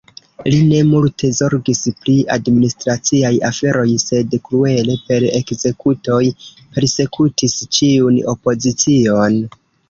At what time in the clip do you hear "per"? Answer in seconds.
5.11-5.27